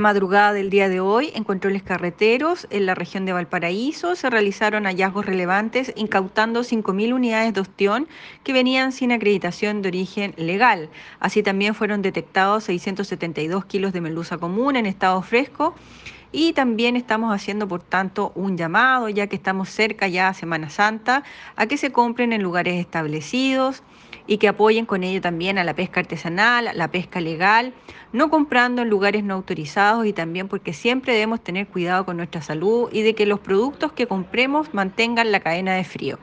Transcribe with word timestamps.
Madrugada 0.00 0.52
del 0.52 0.70
día 0.70 0.88
de 0.88 1.00
hoy, 1.00 1.30
en 1.34 1.44
controles 1.44 1.82
carreteros 1.82 2.66
en 2.70 2.86
la 2.86 2.94
región 2.94 3.26
de 3.26 3.32
Valparaíso, 3.32 4.16
se 4.16 4.30
realizaron 4.30 4.84
hallazgos 4.84 5.26
relevantes 5.26 5.92
incautando 5.94 6.60
5.000 6.60 7.12
unidades 7.12 7.54
de 7.54 7.60
ostión 7.60 8.08
que 8.42 8.52
venían 8.52 8.92
sin 8.92 9.12
acreditación 9.12 9.82
de 9.82 9.88
origen 9.88 10.34
legal. 10.36 10.88
Así 11.18 11.42
también 11.42 11.74
fueron 11.74 12.02
detectados 12.02 12.64
672 12.64 13.64
kilos 13.66 13.92
de 13.92 14.00
merluza 14.00 14.38
común 14.38 14.76
en 14.76 14.86
estado 14.86 15.20
fresco 15.22 15.74
y 16.32 16.52
también 16.52 16.96
estamos 16.96 17.34
haciendo, 17.34 17.66
por 17.66 17.82
tanto, 17.82 18.32
un 18.34 18.56
llamado, 18.56 19.08
ya 19.08 19.26
que 19.26 19.36
estamos 19.36 19.68
cerca 19.68 20.08
ya 20.08 20.28
a 20.28 20.34
Semana 20.34 20.70
Santa, 20.70 21.24
a 21.56 21.66
que 21.66 21.76
se 21.76 21.92
compren 21.92 22.32
en 22.32 22.42
lugares 22.42 22.74
establecidos 22.74 23.82
y 24.26 24.38
que 24.38 24.48
apoyen 24.48 24.86
con 24.86 25.02
ello 25.02 25.20
también 25.20 25.58
a 25.58 25.64
la 25.64 25.74
pesca 25.74 26.00
artesanal, 26.00 26.70
la 26.74 26.88
pesca 26.88 27.20
legal, 27.20 27.74
no 28.12 28.30
comprando 28.30 28.82
en 28.82 28.88
lugares 28.88 29.24
no 29.24 29.34
autorizados 29.34 30.06
y 30.06 30.12
también 30.12 30.46
porque 30.48 30.72
siempre 30.72 31.12
debemos 31.12 31.42
tener 31.42 31.66
cuidado 31.66 32.04
con 32.04 32.16
nuestra 32.16 32.42
salud 32.42 32.88
y 32.92 33.02
de 33.02 33.14
que 33.14 33.26
los 33.26 33.40
productos 33.40 33.92
que 33.92 34.06
compremos 34.06 34.72
mantengan 34.72 35.32
la 35.32 35.40
cadena 35.40 35.74
de 35.74 35.84
frío. 35.84 36.18